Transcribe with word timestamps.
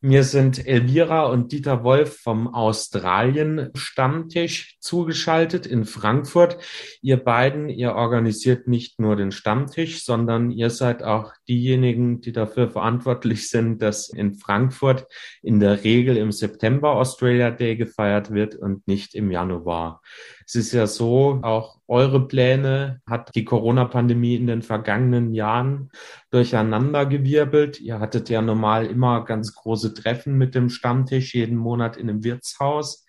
Mir 0.00 0.24
sind 0.24 0.66
Elvira 0.66 1.26
und 1.26 1.52
Dieter 1.52 1.84
Wolf 1.84 2.18
vom 2.20 2.52
Australien-Stammtisch 2.52 4.78
zugeschaltet 4.80 5.64
in 5.64 5.84
Frankfurt. 5.84 6.58
Ihr 7.02 7.18
beiden, 7.18 7.68
ihr 7.68 7.94
organisiert 7.94 8.66
nicht 8.66 8.98
nur 8.98 9.14
den 9.14 9.30
Stammtisch, 9.30 10.04
sondern 10.04 10.50
ihr 10.50 10.70
seid 10.70 11.04
auch 11.04 11.32
diejenigen, 11.48 12.20
die 12.20 12.32
dafür 12.32 12.68
verantwortlich 12.68 13.48
sind, 13.48 13.80
dass 13.80 14.08
in 14.08 14.34
Frankfurt 14.34 15.06
in 15.42 15.60
der 15.60 15.84
Regel 15.84 16.16
im 16.16 16.32
September 16.32 16.96
Australia 16.96 17.52
Day 17.52 17.76
gefeiert 17.76 18.32
wird 18.32 18.56
und 18.56 18.88
nicht 18.88 19.14
im 19.14 19.30
Januar. 19.30 20.02
Es 20.46 20.54
ist 20.54 20.72
ja 20.72 20.86
so, 20.86 21.40
auch 21.42 21.80
eure 21.88 22.28
Pläne 22.28 23.00
hat 23.04 23.34
die 23.34 23.44
Corona-Pandemie 23.44 24.36
in 24.36 24.46
den 24.46 24.62
vergangenen 24.62 25.34
Jahren 25.34 25.90
durcheinandergewirbelt. 26.30 27.80
Ihr 27.80 27.98
hattet 27.98 28.28
ja 28.28 28.40
normal 28.40 28.86
immer 28.86 29.24
ganz 29.24 29.56
große 29.56 29.92
Treffen 29.92 30.38
mit 30.38 30.54
dem 30.54 30.68
Stammtisch 30.68 31.34
jeden 31.34 31.56
Monat 31.56 31.96
in 31.96 32.08
einem 32.08 32.22
Wirtshaus. 32.22 33.04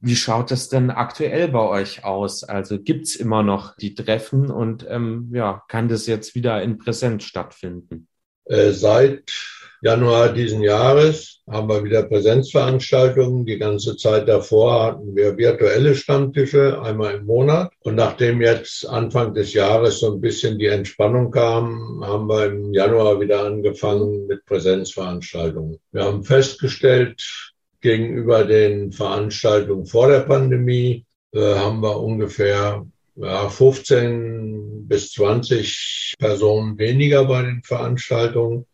Wie 0.00 0.16
schaut 0.16 0.50
es 0.50 0.68
denn 0.68 0.90
aktuell 0.90 1.46
bei 1.46 1.60
euch 1.60 2.04
aus? 2.04 2.42
Also 2.42 2.80
gibt's 2.80 3.14
immer 3.14 3.44
noch 3.44 3.76
die 3.76 3.94
Treffen 3.94 4.50
und 4.50 4.84
ähm, 4.88 5.30
ja, 5.32 5.62
kann 5.68 5.86
das 5.86 6.08
jetzt 6.08 6.34
wieder 6.34 6.60
in 6.60 6.78
Präsenz 6.78 7.22
stattfinden? 7.22 8.08
Äh, 8.46 8.72
seit 8.72 9.30
Januar 9.84 10.32
diesen 10.32 10.62
Jahres 10.62 11.42
haben 11.46 11.68
wir 11.68 11.84
wieder 11.84 12.04
Präsenzveranstaltungen. 12.04 13.44
Die 13.44 13.58
ganze 13.58 13.98
Zeit 13.98 14.26
davor 14.26 14.82
hatten 14.82 15.14
wir 15.14 15.36
virtuelle 15.36 15.94
Stammtische 15.94 16.80
einmal 16.80 17.16
im 17.16 17.26
Monat. 17.26 17.70
Und 17.80 17.96
nachdem 17.96 18.40
jetzt 18.40 18.88
Anfang 18.88 19.34
des 19.34 19.52
Jahres 19.52 20.00
so 20.00 20.14
ein 20.14 20.22
bisschen 20.22 20.58
die 20.58 20.68
Entspannung 20.68 21.30
kam, 21.30 22.02
haben 22.02 22.30
wir 22.30 22.46
im 22.46 22.72
Januar 22.72 23.20
wieder 23.20 23.44
angefangen 23.44 24.26
mit 24.26 24.46
Präsenzveranstaltungen. 24.46 25.78
Wir 25.92 26.04
haben 26.04 26.24
festgestellt, 26.24 27.22
gegenüber 27.82 28.44
den 28.44 28.90
Veranstaltungen 28.90 29.84
vor 29.84 30.08
der 30.08 30.20
Pandemie 30.20 31.04
äh, 31.34 31.56
haben 31.56 31.82
wir 31.82 32.00
ungefähr 32.00 32.86
ja, 33.16 33.50
15 33.50 34.88
bis 34.88 35.12
20 35.12 36.14
Personen 36.18 36.78
weniger 36.78 37.26
bei 37.26 37.42
den 37.42 37.62
Veranstaltungen. 37.62 38.64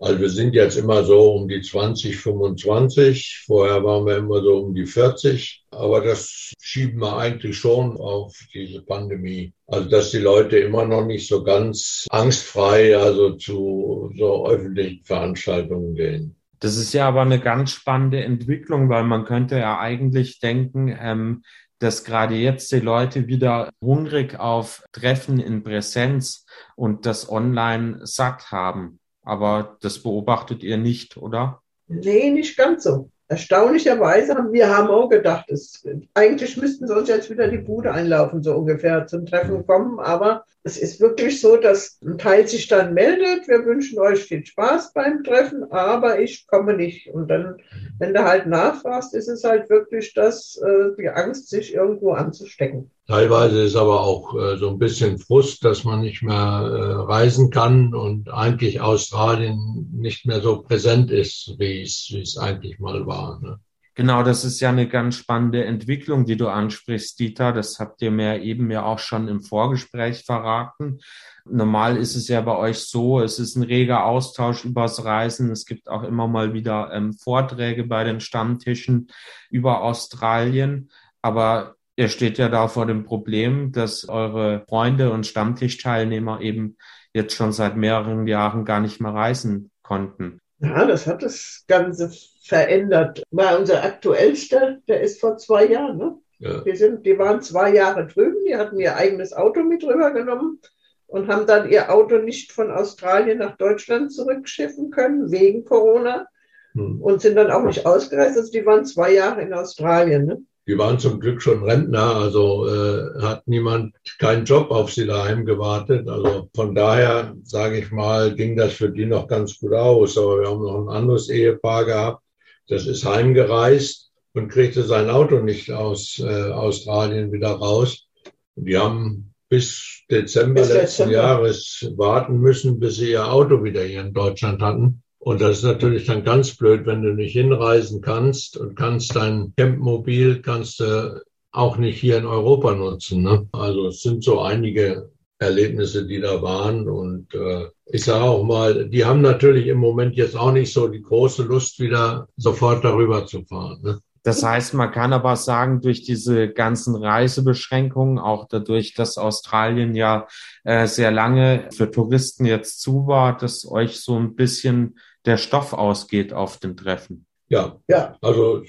Also 0.00 0.18
wir 0.18 0.30
sind 0.30 0.54
jetzt 0.54 0.78
immer 0.78 1.04
so 1.04 1.34
um 1.34 1.46
die 1.46 1.60
20, 1.60 2.16
25. 2.16 3.44
Vorher 3.46 3.84
waren 3.84 4.06
wir 4.06 4.16
immer 4.16 4.42
so 4.42 4.56
um 4.60 4.74
die 4.74 4.86
40. 4.86 5.66
Aber 5.70 6.00
das 6.00 6.54
schieben 6.58 7.00
wir 7.00 7.18
eigentlich 7.18 7.58
schon 7.58 7.98
auf 7.98 8.34
diese 8.54 8.80
Pandemie. 8.80 9.52
Also 9.66 9.90
dass 9.90 10.10
die 10.10 10.18
Leute 10.18 10.58
immer 10.58 10.86
noch 10.86 11.04
nicht 11.04 11.28
so 11.28 11.44
ganz 11.44 12.06
angstfrei 12.08 12.96
also 12.96 13.34
zu 13.34 14.10
so 14.16 14.48
öffentlichen 14.48 15.04
Veranstaltungen 15.04 15.94
gehen. 15.94 16.34
Das 16.60 16.76
ist 16.76 16.94
ja 16.94 17.06
aber 17.06 17.22
eine 17.22 17.38
ganz 17.38 17.72
spannende 17.72 18.24
Entwicklung, 18.24 18.88
weil 18.88 19.04
man 19.04 19.24
könnte 19.24 19.58
ja 19.58 19.78
eigentlich 19.78 20.40
denken, 20.40 20.96
ähm, 20.98 21.42
dass 21.78 22.04
gerade 22.04 22.34
jetzt 22.34 22.72
die 22.72 22.80
Leute 22.80 23.26
wieder 23.26 23.70
hungrig 23.82 24.38
auf 24.38 24.82
Treffen 24.92 25.40
in 25.40 25.62
Präsenz 25.62 26.46
und 26.76 27.06
das 27.06 27.30
Online 27.30 28.00
satt 28.02 28.50
haben. 28.50 28.99
Aber 29.22 29.76
das 29.80 30.02
beobachtet 30.02 30.62
ihr 30.62 30.76
nicht, 30.76 31.16
oder? 31.16 31.62
Nee, 31.88 32.30
nicht 32.30 32.56
ganz 32.56 32.84
so. 32.84 33.10
Erstaunlicherweise 33.30 34.34
haben 34.34 34.52
wir 34.52 34.76
haben 34.76 34.88
auch 34.88 35.08
gedacht, 35.08 35.50
es, 35.50 35.86
eigentlich 36.14 36.56
müssten 36.56 36.88
sie 36.88 36.96
uns 36.96 37.08
jetzt 37.08 37.30
wieder 37.30 37.46
die 37.46 37.58
Bude 37.58 37.92
einlaufen, 37.92 38.42
so 38.42 38.56
ungefähr 38.56 39.06
zum 39.06 39.24
Treffen 39.24 39.64
kommen. 39.66 40.00
Aber 40.00 40.44
es 40.64 40.76
ist 40.76 41.00
wirklich 41.00 41.40
so, 41.40 41.56
dass 41.56 42.00
ein 42.02 42.18
Teil 42.18 42.48
sich 42.48 42.66
dann 42.66 42.92
meldet, 42.92 43.46
wir 43.46 43.64
wünschen 43.64 44.00
euch 44.00 44.24
viel 44.24 44.44
Spaß 44.44 44.92
beim 44.94 45.22
Treffen, 45.22 45.70
aber 45.70 46.18
ich 46.18 46.46
komme 46.48 46.74
nicht. 46.74 47.06
Und 47.08 47.28
dann, 47.28 47.58
wenn 48.00 48.14
du 48.14 48.24
halt 48.24 48.46
nachfragst, 48.46 49.14
ist 49.14 49.28
es 49.28 49.44
halt 49.44 49.70
wirklich 49.70 50.12
das, 50.12 50.60
äh, 50.64 50.96
die 50.98 51.08
Angst, 51.08 51.50
sich 51.50 51.72
irgendwo 51.72 52.12
anzustecken. 52.12 52.90
Teilweise 53.10 53.62
ist 53.62 53.74
aber 53.74 54.02
auch 54.02 54.36
äh, 54.36 54.56
so 54.56 54.68
ein 54.68 54.78
bisschen 54.78 55.18
Frust, 55.18 55.64
dass 55.64 55.82
man 55.82 56.00
nicht 56.00 56.22
mehr 56.22 56.32
äh, 56.32 56.92
reisen 57.12 57.50
kann 57.50 57.92
und 57.92 58.32
eigentlich 58.32 58.80
Australien 58.80 59.90
nicht 59.92 60.26
mehr 60.26 60.40
so 60.40 60.62
präsent 60.62 61.10
ist, 61.10 61.56
wie 61.58 61.82
es, 61.82 62.38
eigentlich 62.38 62.78
mal 62.78 63.04
war. 63.08 63.40
Ne? 63.42 63.58
Genau, 63.96 64.22
das 64.22 64.44
ist 64.44 64.60
ja 64.60 64.68
eine 64.68 64.86
ganz 64.86 65.16
spannende 65.16 65.64
Entwicklung, 65.64 66.24
die 66.24 66.36
du 66.36 66.46
ansprichst, 66.46 67.18
Dieter. 67.18 67.52
Das 67.52 67.80
habt 67.80 68.00
ihr 68.00 68.12
mir 68.12 68.42
eben 68.42 68.70
ja 68.70 68.84
auch 68.84 69.00
schon 69.00 69.26
im 69.26 69.40
Vorgespräch 69.40 70.22
verraten. 70.22 71.00
Normal 71.44 71.96
ist 71.96 72.14
es 72.14 72.28
ja 72.28 72.40
bei 72.42 72.56
euch 72.56 72.78
so, 72.78 73.20
es 73.20 73.40
ist 73.40 73.56
ein 73.56 73.64
reger 73.64 74.04
Austausch 74.04 74.64
übers 74.64 75.04
Reisen. 75.04 75.50
Es 75.50 75.66
gibt 75.66 75.88
auch 75.88 76.04
immer 76.04 76.28
mal 76.28 76.54
wieder 76.54 76.92
ähm, 76.92 77.12
Vorträge 77.14 77.82
bei 77.82 78.04
den 78.04 78.20
Stammtischen 78.20 79.08
über 79.50 79.82
Australien. 79.82 80.92
Aber 81.22 81.74
ihr 82.00 82.08
steht 82.08 82.38
ja 82.38 82.48
da 82.48 82.66
vor 82.66 82.86
dem 82.86 83.04
Problem, 83.04 83.72
dass 83.72 84.08
eure 84.08 84.64
Freunde 84.66 85.12
und 85.12 85.26
Stammtischteilnehmer 85.26 86.40
eben 86.40 86.78
jetzt 87.12 87.34
schon 87.34 87.52
seit 87.52 87.76
mehreren 87.76 88.26
Jahren 88.26 88.64
gar 88.64 88.80
nicht 88.80 89.02
mehr 89.02 89.12
reisen 89.12 89.70
konnten. 89.82 90.40
Ja, 90.60 90.86
das 90.86 91.06
hat 91.06 91.22
das 91.22 91.64
Ganze 91.68 92.10
verändert. 92.42 93.22
Weil 93.30 93.58
unser 93.58 93.84
aktuellster, 93.84 94.78
der 94.88 95.02
ist 95.02 95.20
vor 95.20 95.36
zwei 95.36 95.66
Jahren, 95.66 95.98
ne? 95.98 96.16
Ja. 96.38 96.62
Die, 96.62 96.74
sind, 96.74 97.04
die 97.04 97.18
waren 97.18 97.42
zwei 97.42 97.74
Jahre 97.74 98.06
drüben, 98.06 98.46
die 98.48 98.56
hatten 98.56 98.80
ihr 98.80 98.96
eigenes 98.96 99.34
Auto 99.34 99.62
mit 99.62 99.84
rübergenommen 99.84 100.58
und 101.06 101.28
haben 101.28 101.46
dann 101.46 101.68
ihr 101.68 101.92
Auto 101.92 102.16
nicht 102.16 102.52
von 102.52 102.70
Australien 102.70 103.38
nach 103.38 103.58
Deutschland 103.58 104.10
zurückschiffen 104.10 104.90
können, 104.90 105.30
wegen 105.30 105.66
Corona. 105.66 106.26
Hm. 106.72 107.02
Und 107.02 107.20
sind 107.20 107.34
dann 107.34 107.50
auch 107.50 107.64
nicht 107.64 107.84
ausgereist. 107.84 108.38
Also 108.38 108.50
die 108.52 108.64
waren 108.64 108.86
zwei 108.86 109.12
Jahre 109.12 109.42
in 109.42 109.52
Australien. 109.52 110.24
Ne? 110.24 110.42
Die 110.66 110.78
waren 110.78 110.98
zum 110.98 111.20
Glück 111.20 111.42
schon 111.42 111.64
Rentner, 111.64 112.16
also 112.16 112.68
äh, 112.68 113.22
hat 113.22 113.48
niemand 113.48 113.94
keinen 114.18 114.44
Job 114.44 114.70
auf 114.70 114.92
sie 114.92 115.06
daheim 115.06 115.44
gewartet. 115.44 116.08
Also 116.08 116.48
von 116.54 116.74
daher, 116.74 117.34
sage 117.42 117.78
ich 117.78 117.90
mal, 117.90 118.34
ging 118.34 118.56
das 118.56 118.74
für 118.74 118.90
die 118.90 119.06
noch 119.06 119.26
ganz 119.26 119.58
gut 119.58 119.72
aus. 119.72 120.16
Aber 120.16 120.40
wir 120.40 120.48
haben 120.48 120.62
noch 120.62 120.82
ein 120.82 120.96
anderes 120.96 121.28
Ehepaar 121.28 121.86
gehabt, 121.86 122.22
das 122.68 122.86
ist 122.86 123.04
heimgereist 123.04 124.12
und 124.32 124.48
kriegte 124.48 124.84
sein 124.84 125.10
Auto 125.10 125.40
nicht 125.40 125.72
aus 125.72 126.20
äh, 126.24 126.50
Australien 126.50 127.32
wieder 127.32 127.50
raus. 127.50 128.06
Die 128.54 128.78
haben 128.78 129.34
bis 129.48 130.04
Dezember 130.10 130.60
bis 130.60 130.68
letzten 130.68 131.08
Dezember. 131.08 131.12
Jahres 131.12 131.92
warten 131.96 132.38
müssen, 132.38 132.78
bis 132.78 132.96
sie 132.96 133.10
ihr 133.10 133.30
Auto 133.30 133.64
wieder 133.64 133.82
hier 133.82 134.02
in 134.02 134.14
Deutschland 134.14 134.62
hatten. 134.62 135.02
Und 135.20 135.42
das 135.42 135.58
ist 135.58 135.64
natürlich 135.64 136.06
dann 136.06 136.24
ganz 136.24 136.56
blöd, 136.56 136.86
wenn 136.86 137.02
du 137.02 137.12
nicht 137.12 137.32
hinreisen 137.32 138.00
kannst 138.00 138.56
und 138.56 138.74
kannst 138.74 139.14
dein 139.14 139.52
Campmobil 139.56 140.40
kannst 140.40 140.80
du 140.80 141.22
auch 141.52 141.76
nicht 141.76 142.00
hier 142.00 142.16
in 142.16 142.26
Europa 142.26 142.74
nutzen. 142.74 143.22
Ne? 143.22 143.46
Also 143.52 143.88
es 143.88 144.02
sind 144.02 144.24
so 144.24 144.40
einige 144.40 145.10
Erlebnisse, 145.38 146.06
die 146.06 146.20
da 146.20 146.40
waren. 146.40 146.88
Und 146.88 147.34
äh, 147.34 147.66
ich 147.86 148.04
sage 148.04 148.24
auch 148.24 148.44
mal, 148.44 148.88
die 148.88 149.04
haben 149.04 149.20
natürlich 149.20 149.66
im 149.66 149.78
Moment 149.78 150.16
jetzt 150.16 150.36
auch 150.36 150.52
nicht 150.52 150.72
so 150.72 150.88
die 150.88 151.02
große 151.02 151.42
Lust, 151.42 151.80
wieder 151.80 152.28
sofort 152.36 152.82
darüber 152.82 153.26
zu 153.26 153.44
fahren. 153.44 153.80
Ne? 153.82 153.98
Das 154.22 154.42
heißt, 154.42 154.74
man 154.74 154.92
kann 154.92 155.14
aber 155.14 155.34
sagen, 155.36 155.80
durch 155.80 156.02
diese 156.02 156.50
ganzen 156.50 156.94
Reisebeschränkungen, 156.94 158.18
auch 158.18 158.48
dadurch, 158.48 158.92
dass 158.92 159.16
Australien 159.16 159.94
ja 159.94 160.26
äh, 160.64 160.86
sehr 160.86 161.10
lange 161.10 161.68
für 161.72 161.90
Touristen 161.90 162.44
jetzt 162.44 162.82
zu 162.82 163.06
war, 163.06 163.36
dass 163.36 163.66
euch 163.66 164.00
so 164.00 164.18
ein 164.18 164.34
bisschen 164.34 164.98
der 165.26 165.36
Stoff 165.36 165.72
ausgeht 165.72 166.32
auf 166.32 166.58
den 166.58 166.76
Treffen. 166.76 167.26
Ja, 167.48 167.76
ja, 167.88 168.16
also 168.20 168.62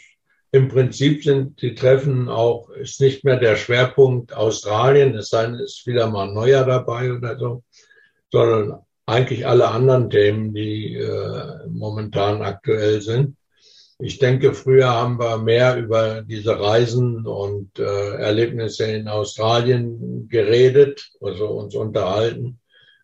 im 0.51 0.67
Prinzip 0.67 1.23
sind 1.23 1.61
die 1.61 1.75
Treffen 1.75 2.27
auch, 2.27 2.69
ist 2.71 2.99
nicht 2.99 3.23
mehr 3.23 3.37
der 3.37 3.55
Schwerpunkt 3.55 4.33
Australien, 4.33 5.15
es 5.15 5.29
sei 5.29 5.45
denn, 5.45 5.55
ist 5.55 5.85
wieder 5.87 6.09
mal 6.09 6.27
ein 6.27 6.33
neuer 6.33 6.65
dabei 6.65 7.13
oder 7.13 7.37
so, 7.37 7.63
sondern 8.31 8.79
eigentlich 9.05 9.47
alle 9.47 9.69
anderen 9.69 10.09
Themen, 10.09 10.53
die 10.53 10.95
äh, 10.95 11.67
momentan 11.69 12.41
aktuell 12.41 13.01
sind. 13.01 13.37
Ich 13.99 14.17
denke, 14.17 14.53
früher 14.53 14.89
haben 14.89 15.19
wir 15.19 15.37
mehr 15.37 15.77
über 15.77 16.23
diese 16.23 16.59
Reisen 16.59 17.27
und 17.27 17.77
äh, 17.77 18.15
Erlebnisse 18.15 18.85
in 18.85 19.07
Australien 19.07 20.27
geredet, 20.27 21.11
also 21.21 21.47
uns 21.47 21.75
unterhalten 21.75 22.60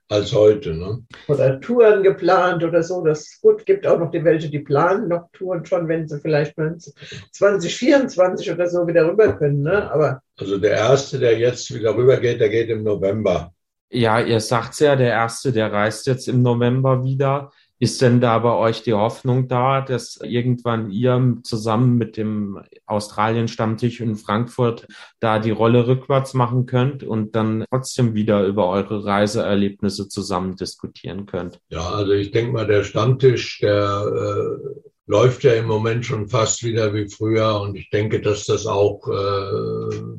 als 0.10 0.34
heute. 0.34 0.74
Ne? 0.74 1.04
Oder 1.28 1.60
Touren 1.60 2.04
geplant 2.04 2.64
oder 2.64 2.84
so. 2.84 3.04
Das 3.04 3.40
gut, 3.42 3.66
gibt 3.66 3.86
auch 3.86 4.00
noch 4.00 4.12
die 4.12 4.24
welche, 4.24 4.50
die 4.50 4.60
planen 4.60 5.08
noch 5.08 5.30
Touren 5.34 5.66
schon, 5.66 5.88
wenn 5.88 6.08
sie 6.08 6.20
vielleicht 6.20 6.56
2024 6.56 8.52
oder 8.52 8.68
so 8.68 8.88
wieder 8.88 9.08
rüber 9.08 9.34
können. 9.34 9.64
Ne? 9.64 9.92
Aber 9.92 10.22
also 10.38 10.58
der 10.58 10.72
erste, 10.72 11.20
der 11.20 11.38
jetzt 11.38 11.74
wieder 11.74 11.96
rüber 11.96 12.18
geht, 12.18 12.40
der 12.40 12.50
geht 12.50 12.70
im 12.70 12.84
November. 12.84 13.52
Ja, 13.90 14.20
ihr 14.20 14.42
sagt's 14.42 14.80
ja, 14.80 14.96
der 14.96 15.12
erste, 15.12 15.52
der 15.52 15.72
reist 15.72 16.08
jetzt 16.08 16.28
im 16.28 16.42
November 16.42 17.04
wieder. 17.04 17.52
Ist 17.80 18.02
denn 18.02 18.20
da 18.22 18.40
bei 18.40 18.54
euch 18.54 18.82
die 18.82 18.94
Hoffnung 18.94 19.48
da, 19.48 19.82
dass 19.82 20.20
irgendwann 20.24 20.90
ihr 20.90 21.38
zusammen 21.44 21.98
mit 21.98 22.18
dem 22.18 22.60
Australien-Stammtisch 22.88 24.02
in 24.02 24.16
Frankfurt 24.16 24.88
da 25.20 25.38
die 25.38 25.52
Rolle 25.52 25.86
rückwärts 25.86 26.34
machen 26.34 26.66
könnt 26.66 27.04
und 27.04 27.36
dann 27.36 27.66
trotzdem 27.70 28.16
wieder 28.16 28.46
über 28.46 28.68
eure 28.70 29.06
Reiseerlebnisse 29.06 30.10
zusammen 30.10 30.56
diskutieren 30.56 31.28
könnt? 31.28 31.60
Ja, 31.70 31.90
also 31.90 32.14
ich 32.14 32.32
denke 32.32 32.52
mal, 32.52 32.66
der 32.66 32.84
Stammtisch, 32.84 33.60
der 33.60 34.06
äh, 34.08 34.80
läuft 35.06 35.44
ja 35.44 35.54
im 35.54 35.68
Moment 35.68 36.06
schon 36.06 36.28
fast 36.28 36.64
wieder 36.64 36.94
wie 36.94 37.10
früher 37.10 37.62
und 37.62 37.76
ich 37.76 37.90
denke, 37.90 38.22
dass 38.22 38.46
das 38.46 38.66
auch 38.66 39.08
äh, 39.08 39.12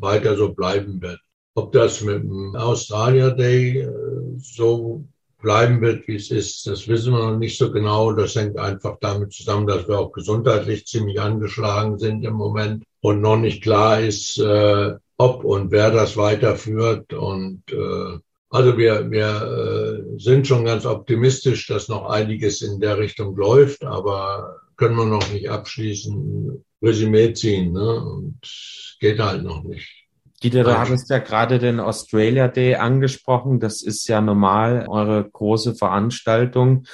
weiter 0.00 0.37
so 0.37 0.54
bleiben 0.54 1.00
wird. 1.02 1.20
Ob 1.54 1.72
das 1.72 2.02
mit 2.02 2.22
dem 2.22 2.54
Australia 2.54 3.31
Day 3.31 3.81
äh, 3.81 3.88
so 4.37 5.04
bleiben 5.38 5.81
wird, 5.81 6.06
wie 6.08 6.17
es 6.17 6.31
ist, 6.31 6.67
das 6.67 6.88
wissen 6.88 7.12
wir 7.12 7.31
noch 7.31 7.38
nicht 7.38 7.56
so 7.56 7.70
genau. 7.70 8.12
Das 8.12 8.35
hängt 8.35 8.58
einfach 8.58 8.99
damit 9.00 9.32
zusammen, 9.32 9.67
dass 9.67 9.87
wir 9.88 9.99
auch 9.99 10.12
gesundheitlich 10.12 10.87
ziemlich 10.87 11.20
angeschlagen 11.20 11.99
sind 11.99 12.25
im 12.25 12.35
Moment 12.35 12.85
und 13.00 13.20
noch 13.20 13.37
nicht 13.37 13.62
klar 13.62 14.00
ist, 14.00 14.38
äh, 14.38 14.94
ob 15.17 15.44
und 15.44 15.70
wer 15.70 15.90
das 15.90 16.17
weiterführt. 16.17 17.12
Und 17.12 17.62
äh, 17.70 18.19
also 18.50 18.79
wir, 18.79 19.11
wir 19.11 20.14
äh, 20.17 20.19
sind 20.19 20.46
schon 20.46 20.64
ganz 20.64 20.87
optimistisch, 20.87 21.67
dass 21.67 21.88
noch 21.88 22.08
einiges 22.08 22.62
in 22.62 22.81
der 22.81 22.99
Richtung 22.99 23.37
läuft, 23.37 23.85
aber 23.85 24.56
können 24.76 24.96
wir 24.96 25.06
noch 25.06 25.31
nicht 25.32 25.50
abschließend 25.50 26.64
Resümee 26.82 27.32
ziehen. 27.32 27.73
Ne? 27.73 28.00
Und 28.00 28.40
geht 29.00 29.19
halt 29.19 29.44
noch 29.44 29.62
nicht. 29.64 29.98
Dieter, 30.43 30.62
du 30.62 30.79
hattest 30.79 31.11
ja 31.11 31.19
gerade 31.19 31.58
den 31.58 31.81
Australia 31.81 32.46
Day 32.49 32.76
angesprochen. 32.76 33.58
Das 33.58 33.82
ist 33.82 34.06
ja 34.08 34.20
normal 34.20 34.87
eure 34.88 35.29
große 35.29 35.75
Veranstaltung, 35.75 36.85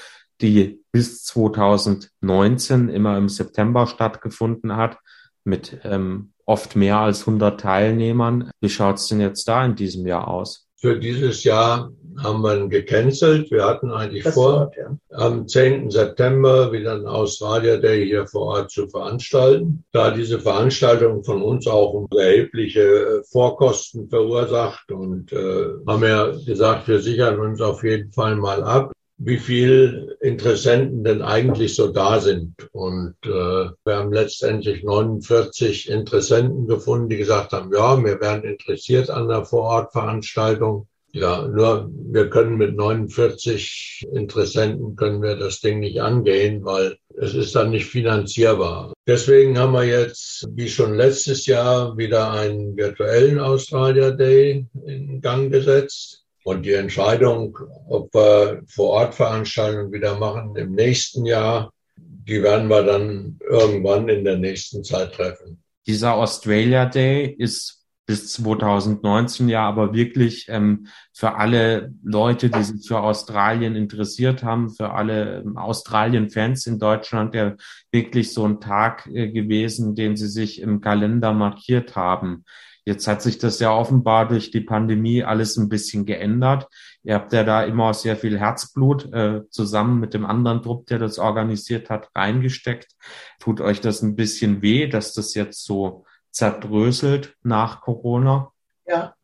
die 0.40 0.80
bis 0.92 1.24
2019 1.24 2.88
immer 2.88 3.18
im 3.18 3.28
September 3.28 3.86
stattgefunden 3.86 4.76
hat, 4.76 4.98
mit 5.44 5.78
ähm, 5.84 6.32
oft 6.46 6.74
mehr 6.74 6.98
als 6.98 7.20
100 7.20 7.60
Teilnehmern. 7.60 8.50
Wie 8.60 8.70
schaut's 8.70 9.08
denn 9.08 9.20
jetzt 9.20 9.46
da 9.46 9.64
in 9.64 9.74
diesem 9.74 10.06
Jahr 10.06 10.28
aus? 10.28 10.66
Für 10.76 10.98
dieses 10.98 11.44
Jahr 11.44 11.92
haben 12.22 12.42
wir 12.42 12.68
gecancelt. 12.68 13.50
Wir 13.50 13.64
hatten 13.64 13.90
eigentlich 13.90 14.24
das 14.24 14.34
vor, 14.34 14.54
Ort, 14.54 14.76
ja. 14.76 14.96
am 15.10 15.48
10. 15.48 15.90
September 15.90 16.72
wieder 16.72 16.92
einen 16.94 17.06
Australia 17.06 17.76
Day 17.76 18.06
hier 18.06 18.26
vor 18.26 18.56
Ort 18.56 18.70
zu 18.70 18.88
veranstalten. 18.88 19.84
Da 19.92 20.10
diese 20.10 20.40
Veranstaltung 20.40 21.24
von 21.24 21.42
uns 21.42 21.66
auch 21.66 22.06
erhebliche 22.16 22.80
äh, 22.82 23.22
Vorkosten 23.30 24.08
verursacht 24.08 24.90
und 24.92 25.32
äh, 25.32 25.66
haben 25.86 26.02
ja 26.02 26.32
gesagt, 26.46 26.88
wir 26.88 27.00
sichern 27.00 27.38
uns 27.40 27.60
auf 27.60 27.82
jeden 27.82 28.12
Fall 28.12 28.36
mal 28.36 28.62
ab 28.62 28.92
wie 29.16 29.38
viel 29.38 30.16
Interessenten 30.20 31.04
denn 31.04 31.22
eigentlich 31.22 31.74
so 31.76 31.88
da 31.92 32.20
sind. 32.20 32.54
Und 32.72 33.14
äh, 33.24 33.28
wir 33.28 33.96
haben 33.96 34.12
letztendlich 34.12 34.82
49 34.82 35.88
Interessenten 35.88 36.66
gefunden, 36.66 37.08
die 37.08 37.16
gesagt 37.16 37.52
haben, 37.52 37.72
ja, 37.72 38.02
wir 38.02 38.20
wären 38.20 38.42
interessiert 38.42 39.10
an 39.10 39.28
der 39.28 39.44
Vorortveranstaltung. 39.44 40.88
Ja, 41.14 41.46
nur 41.46 41.88
wir 41.92 42.28
können 42.28 42.56
mit 42.56 42.74
49 42.74 44.04
Interessenten 44.14 44.96
können 44.96 45.22
wir 45.22 45.36
das 45.36 45.60
Ding 45.60 45.78
nicht 45.78 46.02
angehen, 46.02 46.64
weil 46.64 46.96
es 47.16 47.34
ist 47.34 47.54
dann 47.54 47.70
nicht 47.70 47.86
finanzierbar. 47.86 48.92
Deswegen 49.06 49.56
haben 49.56 49.74
wir 49.74 49.84
jetzt, 49.84 50.44
wie 50.50 50.68
schon 50.68 50.96
letztes 50.96 51.46
Jahr, 51.46 51.96
wieder 51.96 52.32
einen 52.32 52.76
virtuellen 52.76 53.38
Australia 53.38 54.10
Day 54.10 54.66
in 54.84 55.20
Gang 55.20 55.52
gesetzt. 55.52 56.24
Und 56.42 56.66
die 56.66 56.72
Entscheidung, 56.72 57.56
ob 57.88 58.12
wir 58.12 58.62
vor 58.66 58.90
Ort 58.90 59.14
Veranstaltungen 59.14 59.92
wieder 59.92 60.18
machen 60.18 60.56
im 60.56 60.72
nächsten 60.72 61.26
Jahr, 61.26 61.72
die 61.96 62.42
werden 62.42 62.66
wir 62.68 62.82
dann 62.82 63.38
irgendwann 63.48 64.08
in 64.08 64.24
der 64.24 64.38
nächsten 64.38 64.82
Zeit 64.82 65.12
treffen. 65.12 65.62
Dieser 65.86 66.14
Australia 66.14 66.86
Day 66.86 67.36
ist 67.38 67.83
bis 68.06 68.32
2019 68.32 69.48
ja 69.48 69.66
aber 69.66 69.94
wirklich 69.94 70.46
ähm, 70.48 70.88
für 71.12 71.36
alle 71.36 71.92
Leute, 72.02 72.50
die 72.50 72.62
sich 72.62 72.86
für 72.86 73.00
Australien 73.00 73.76
interessiert 73.76 74.42
haben, 74.42 74.70
für 74.70 74.92
alle 74.92 75.40
ähm, 75.40 75.56
Australien-Fans 75.56 76.66
in 76.66 76.78
Deutschland, 76.78 77.34
der 77.34 77.56
wirklich 77.90 78.32
so 78.32 78.46
ein 78.46 78.60
Tag 78.60 79.06
äh, 79.06 79.30
gewesen, 79.30 79.94
den 79.94 80.16
sie 80.16 80.28
sich 80.28 80.60
im 80.60 80.80
Kalender 80.80 81.32
markiert 81.32 81.96
haben. 81.96 82.44
Jetzt 82.86 83.08
hat 83.08 83.22
sich 83.22 83.38
das 83.38 83.60
ja 83.60 83.72
offenbar 83.72 84.28
durch 84.28 84.50
die 84.50 84.60
Pandemie 84.60 85.24
alles 85.24 85.56
ein 85.56 85.70
bisschen 85.70 86.04
geändert. 86.04 86.68
Ihr 87.02 87.14
habt 87.14 87.32
ja 87.32 87.42
da 87.42 87.62
immer 87.64 87.94
sehr 87.94 88.16
viel 88.16 88.38
Herzblut 88.38 89.10
äh, 89.14 89.40
zusammen 89.48 90.00
mit 90.00 90.12
dem 90.12 90.26
anderen 90.26 90.62
Trupp, 90.62 90.86
der 90.86 90.98
das 90.98 91.18
organisiert 91.18 91.88
hat, 91.88 92.10
reingesteckt. 92.14 92.92
Tut 93.38 93.62
euch 93.62 93.80
das 93.80 94.02
ein 94.02 94.16
bisschen 94.16 94.60
weh, 94.60 94.86
dass 94.86 95.14
das 95.14 95.34
jetzt 95.34 95.64
so 95.64 96.04
zerdröselt 96.34 97.36
nach 97.42 97.80
Corona? 97.80 98.52
Ja. 98.86 99.14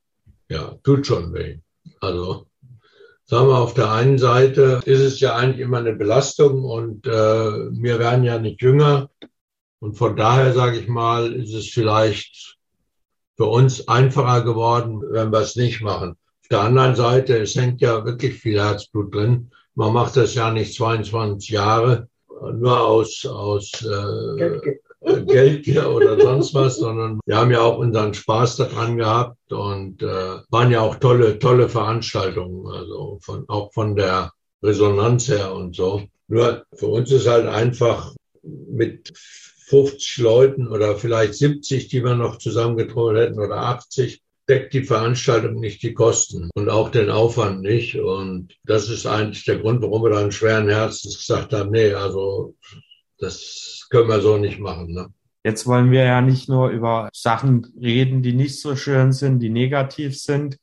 Ja, 0.49 0.77
tut 0.83 1.07
schon 1.07 1.35
weh. 1.35 1.59
Also 2.01 2.47
sagen 3.25 3.49
wir, 3.49 3.59
auf 3.59 3.75
der 3.75 3.93
einen 3.93 4.19
Seite 4.19 4.81
ist 4.85 5.01
es 5.01 5.21
ja 5.21 5.37
eigentlich 5.37 5.61
immer 5.61 5.79
eine 5.79 5.95
Belastung 5.95 6.65
und 6.65 7.07
äh, 7.07 7.11
wir 7.11 7.99
werden 7.99 8.25
ja 8.25 8.39
nicht 8.39 8.63
jünger. 8.63 9.11
Und 9.81 9.95
von 9.95 10.17
daher 10.17 10.53
sage 10.53 10.79
ich 10.79 10.89
mal, 10.89 11.33
ist 11.33 11.55
es 11.55 11.69
vielleicht 11.69 12.59
für 13.37 13.47
uns 13.47 13.89
einfacher 13.89 14.43
geworden, 14.43 15.03
wenn 15.11 15.33
wir 15.33 15.41
es 15.41 15.57
nicht 15.57 15.81
machen. 15.81 16.11
Auf 16.43 16.49
der 16.51 16.61
anderen 16.63 16.97
Seite, 16.97 17.39
es 17.39 17.55
hängt 17.55 17.81
ja 17.81 18.05
wirklich 18.05 18.35
viel 18.35 18.61
Herzblut 18.61 19.15
drin. 19.15 19.51
Man 19.75 19.93
macht 19.93 20.17
das 20.17 20.35
ja 20.35 20.51
nicht 20.51 20.75
22 20.75 21.49
Jahre, 21.49 22.09
nur 22.29 22.81
aus, 22.81 23.25
aus 23.25 23.83
äh, 23.83 24.79
Geldgier 25.03 25.91
oder 25.91 26.21
sonst 26.21 26.55
was, 26.55 26.77
sondern 26.77 27.21
wir 27.25 27.37
haben 27.37 27.51
ja 27.51 27.61
auch 27.63 27.79
unseren 27.79 28.13
Spaß 28.13 28.57
daran 28.57 28.99
gehabt 28.99 29.51
und 29.51 30.03
äh, 30.03 30.39
waren 30.51 30.71
ja 30.71 30.81
auch 30.81 30.97
tolle, 30.97 31.39
tolle 31.39 31.69
Veranstaltungen, 31.69 32.67
also 32.67 33.19
von, 33.23 33.49
auch 33.49 33.73
von 33.73 33.97
der 33.97 34.33
Resonanz 34.63 35.29
her 35.29 35.55
und 35.55 35.75
so. 35.75 36.03
Nur 36.29 36.65
für 36.75 36.87
uns 36.87 37.11
ist 37.11 37.27
halt 37.27 37.47
einfach 37.47 38.15
mit 38.33 39.13
50 39.67 40.19
Leuten 40.19 40.69
oder 40.69 40.97
vielleicht 40.97 41.35
70, 41.35 41.89
die 41.89 42.05
wir 42.05 42.15
noch 42.15 42.39
zusammengetroffen 42.39 43.17
hätten 43.17 43.41
oder 43.41 43.57
80, 43.57 44.21
deckt 44.49 44.75
die 44.75 44.83
Veranstaltung 44.83 45.61
nicht 45.61 45.83
die 45.83 45.95
Kosten 45.95 46.51
und 46.55 46.69
auch 46.69 46.91
den 46.91 47.09
Aufwand 47.09 47.63
nicht. 47.63 47.97
Und 47.97 48.57
das 48.65 48.89
ist 48.89 49.07
eigentlich 49.07 49.45
der 49.45 49.59
Grund, 49.59 49.81
warum 49.83 50.03
wir 50.03 50.11
dann 50.11 50.33
schweren 50.33 50.69
Herzens 50.69 51.19
gesagt 51.19 51.53
haben, 51.53 51.71
nee, 51.71 51.93
also 51.95 52.57
das 53.21 53.87
können 53.91 54.09
wir 54.09 54.21
so 54.21 54.37
nicht 54.37 54.59
machen. 54.59 54.93
Ne? 54.93 55.13
Jetzt 55.43 55.67
wollen 55.67 55.91
wir 55.91 56.05
ja 56.05 56.21
nicht 56.21 56.49
nur 56.49 56.69
über 56.69 57.09
Sachen 57.15 57.73
reden, 57.81 58.23
die 58.23 58.35
nicht 58.35 58.61
so 58.61 58.77
schön 58.77 59.13
sind, 59.13 59.39
die 59.41 59.49
negativ 59.49 60.19
sind, 60.19 60.59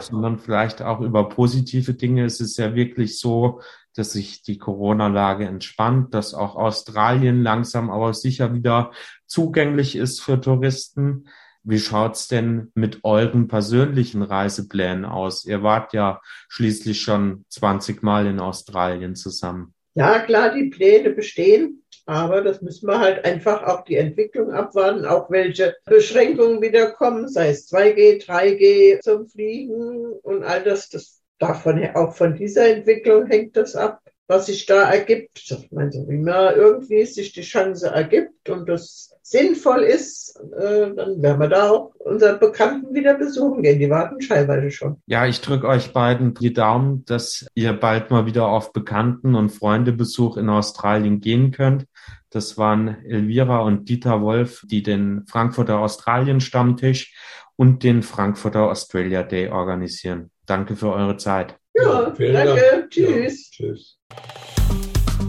sondern 0.00 0.38
vielleicht 0.38 0.82
auch 0.82 1.00
über 1.00 1.28
positive 1.30 1.94
Dinge. 1.94 2.26
Es 2.26 2.40
ist 2.40 2.58
ja 2.58 2.74
wirklich 2.74 3.18
so, 3.18 3.62
dass 3.94 4.12
sich 4.12 4.42
die 4.42 4.58
Corona-Lage 4.58 5.46
entspannt, 5.46 6.12
dass 6.12 6.34
auch 6.34 6.56
Australien 6.56 7.42
langsam 7.42 7.90
aber 7.90 8.12
sicher 8.12 8.52
wieder 8.52 8.92
zugänglich 9.26 9.96
ist 9.96 10.20
für 10.20 10.40
Touristen. 10.40 11.28
Wie 11.62 11.78
schaut's 11.78 12.28
denn 12.28 12.70
mit 12.74 13.04
euren 13.04 13.48
persönlichen 13.48 14.22
Reiseplänen 14.22 15.06
aus? 15.06 15.46
Ihr 15.46 15.62
wart 15.62 15.94
ja 15.94 16.20
schließlich 16.48 17.00
schon 17.00 17.44
20 17.48 18.02
Mal 18.02 18.26
in 18.26 18.40
Australien 18.40 19.16
zusammen. 19.16 19.74
Ja, 19.98 20.20
klar, 20.20 20.54
die 20.54 20.70
Pläne 20.70 21.10
bestehen. 21.10 21.82
Aber 22.06 22.40
das 22.40 22.62
müssen 22.62 22.86
wir 22.86 23.00
halt 23.00 23.24
einfach 23.24 23.64
auch 23.64 23.82
die 23.84 23.96
Entwicklung 23.96 24.52
abwarten, 24.52 25.04
auch 25.04 25.28
welche 25.28 25.74
Beschränkungen 25.86 26.62
wieder 26.62 26.92
kommen, 26.92 27.26
sei 27.26 27.48
es 27.48 27.68
2G, 27.68 28.24
3G 28.24 29.00
zum 29.00 29.26
Fliegen 29.26 30.12
und 30.22 30.44
all 30.44 30.62
das. 30.62 30.88
Das 30.88 31.20
davon 31.40 31.84
auch 31.94 32.14
von 32.14 32.36
dieser 32.36 32.68
Entwicklung 32.68 33.26
hängt 33.26 33.56
das 33.56 33.74
ab, 33.74 34.00
was 34.28 34.46
sich 34.46 34.66
da 34.66 34.82
ergibt. 34.82 35.42
Ich 35.50 35.72
meine, 35.72 35.90
so 35.90 36.06
wie 36.08 36.18
man 36.18 36.54
irgendwie 36.54 37.04
sich 37.06 37.32
die 37.32 37.40
Chance 37.40 37.88
ergibt 37.88 38.50
und 38.50 38.68
das 38.68 39.14
sinnvoll 39.22 39.82
ist, 39.82 40.38
äh, 40.56 40.94
dann 40.94 41.22
werden 41.22 41.40
wir 41.40 41.48
da 41.48 41.70
auch 41.70 41.94
unsere 41.98 42.38
Bekannten 42.38 42.94
wieder 42.94 43.14
besuchen 43.14 43.62
gehen. 43.62 43.78
Die 43.78 43.90
warten 43.90 44.18
teilweise 44.20 44.70
schon. 44.70 45.02
Ja, 45.06 45.26
ich 45.26 45.40
drücke 45.40 45.66
euch 45.66 45.92
beiden 45.92 46.34
die 46.34 46.52
Daumen, 46.52 47.04
dass 47.06 47.46
ihr 47.54 47.72
bald 47.72 48.10
mal 48.10 48.26
wieder 48.26 48.48
auf 48.48 48.72
Bekannten- 48.72 49.34
und 49.34 49.50
Freundebesuch 49.50 50.36
in 50.36 50.50
Australien 50.50 51.20
gehen 51.20 51.50
könnt. 51.50 51.86
Das 52.30 52.58
waren 52.58 53.02
Elvira 53.06 53.60
und 53.60 53.88
Dieter 53.88 54.20
Wolf, 54.20 54.62
die 54.66 54.82
den 54.82 55.24
Frankfurter 55.26 55.78
Australien-Stammtisch 55.78 57.14
und 57.56 57.82
den 57.82 58.02
Frankfurter 58.02 58.70
Australia 58.70 59.22
Day 59.22 59.48
organisieren. 59.48 60.30
Danke 60.44 60.76
für 60.76 60.92
eure 60.92 61.16
Zeit. 61.16 61.58
Ja, 61.82 62.10
danke. 62.10 62.32
Dank. 62.32 62.90
Tschüss. 62.90 63.50
Ja, 63.58 63.66
tschüss. 63.66 63.98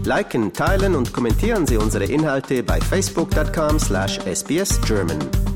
Liken, 0.05 0.53
teilen 0.53 0.95
und 0.95 1.11
kommentieren 1.13 1.67
Sie 1.67 1.77
unsere 1.77 2.05
Inhalte 2.05 2.63
bei 2.63 2.79
facebook.com/sbsgerman. 2.79 5.48